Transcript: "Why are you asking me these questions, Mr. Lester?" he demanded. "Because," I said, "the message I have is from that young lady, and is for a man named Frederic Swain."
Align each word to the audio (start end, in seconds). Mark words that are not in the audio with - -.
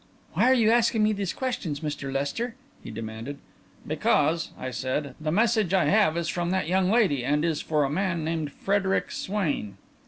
"Why 0.33 0.45
are 0.49 0.53
you 0.55 0.71
asking 0.71 1.03
me 1.03 1.13
these 1.13 1.31
questions, 1.31 1.81
Mr. 1.81 2.11
Lester?" 2.11 2.55
he 2.83 2.89
demanded. 2.89 3.37
"Because," 3.85 4.49
I 4.57 4.71
said, 4.71 5.13
"the 5.21 5.31
message 5.31 5.75
I 5.75 5.85
have 5.89 6.17
is 6.17 6.27
from 6.27 6.49
that 6.49 6.67
young 6.67 6.89
lady, 6.89 7.23
and 7.23 7.45
is 7.45 7.61
for 7.61 7.83
a 7.83 7.89
man 7.91 8.23
named 8.23 8.51
Frederic 8.51 9.11
Swain." 9.11 9.77